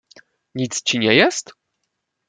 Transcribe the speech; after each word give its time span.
"nic 0.55 0.81
ci 0.81 0.99
nie 0.99 1.15
jest?" 1.15 1.53